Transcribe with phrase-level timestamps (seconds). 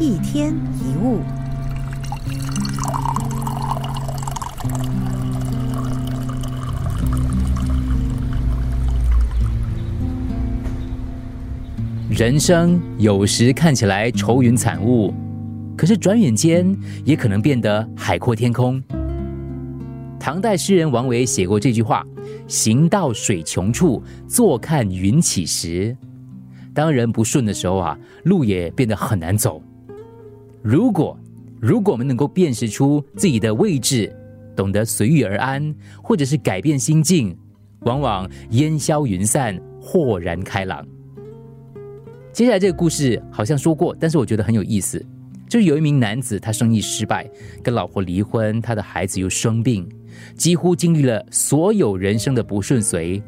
[0.00, 1.20] 一天一物。
[12.10, 15.14] 人生有时看起来愁云惨雾，
[15.76, 18.82] 可是转眼间也可能变得海阔天空。
[20.18, 22.04] 唐代诗人王维写过这句话
[22.48, 25.96] ：“行到水穷处，坐看云起时。”
[26.74, 29.62] 当人不顺的时候啊，路也变得很难走。
[30.64, 31.14] 如果
[31.60, 34.10] 如果我们能够辨识出自己的位置，
[34.56, 37.36] 懂得随遇而安，或者是改变心境，
[37.80, 40.82] 往往烟消云散，豁然开朗。
[42.32, 45.04] 接下来这个故事好像说过，但是我觉得很有意思。
[45.50, 47.30] 就是有一名男子，他生意失败，
[47.62, 49.86] 跟老婆离婚，他的孩子又生病，
[50.34, 53.22] 几乎经历了所有人生的不顺遂。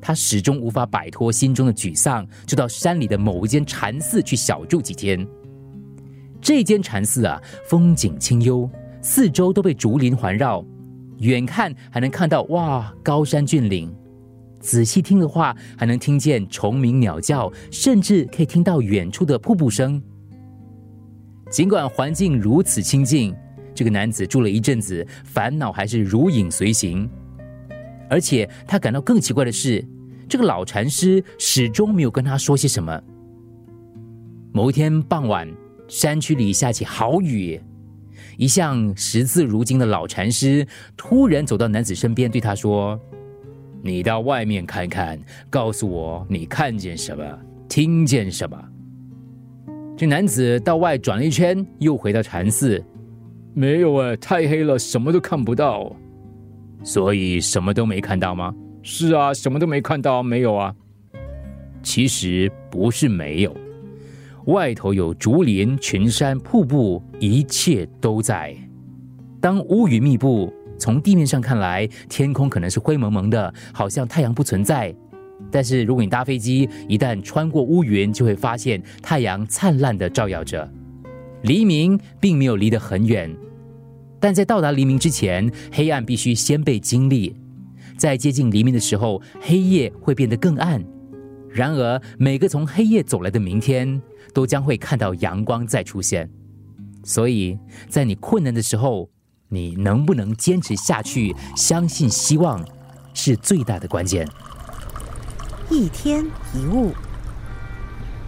[0.00, 5.24] 他始终无法摆脱心中的沮丧，就到山里的某一间禅寺去小住几天。
[6.42, 8.68] 这间禅寺啊，风景清幽，
[9.00, 10.62] 四周都被竹林环绕，
[11.18, 13.94] 远看还能看到哇，高山峻岭。
[14.58, 20.02] 仔细听的话，还能听见虫鸣鸟叫，甚至可以听到远处的瀑布声。
[21.48, 23.34] 尽管环境如此清静，
[23.74, 27.08] 这个男子住了一阵子，烦恼还是如影随形。
[28.08, 29.84] 而且他感到更奇怪的是，
[30.28, 33.00] 这个老禅师始终没有跟他说些什么。
[34.52, 35.48] 某一天傍晚，
[35.92, 37.60] 山区里下起好雨，
[38.38, 42.98] 一向识字如金的老禅师突然走到男子身边，对他说。
[43.82, 45.20] 你到外面看看，
[45.50, 47.22] 告诉我你看见什么，
[47.68, 48.58] 听见什么。
[49.94, 52.82] 这男子到外转了一圈，又回到禅寺。
[53.52, 55.94] 没有哎，太黑了，什么都看不到。
[56.82, 58.54] 所以什么都没看到吗？
[58.82, 60.74] 是啊，什么都没看到，没有啊。
[61.82, 63.54] 其实不是没有，
[64.46, 68.56] 外头有竹林、群山、瀑布，一切都在。
[69.40, 70.52] 当乌云密布。
[70.78, 74.92] 从地面上看来，天空可能是灰蒙蒙的，好像太阳不存在。
[75.48, 80.68] 但是如果你搭飞机，一旦穿过乌云，就会发现太阳灿烂的照耀着。
[81.42, 83.32] 黎明并没有离得很远，
[84.18, 87.36] 但在到达黎明之前，黑暗必须先被经历。
[87.96, 90.82] 在接近黎明的时候，黑夜会变得更暗。
[91.52, 94.00] 然而，每个从黑夜走来的明天，
[94.32, 96.30] 都将会看到阳光再出现。
[97.04, 97.58] 所以
[97.88, 99.10] 在你困难的时候，
[99.48, 101.34] 你能不能坚持下去？
[101.54, 102.66] 相信希望
[103.12, 104.26] 是最大的关键。
[105.68, 106.24] 一天
[106.54, 106.92] 一物，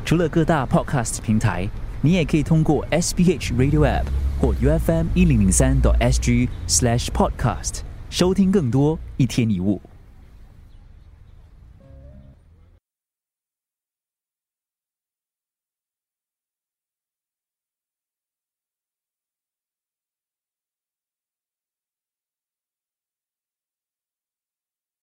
[0.04, 1.68] 除了各大 Podcast 平台，
[2.02, 4.04] 你也可以通过 SBH Radio App
[4.38, 7.80] 或 UFM 一零零三 SG Slash Podcast
[8.10, 9.80] 收听更多一天一物。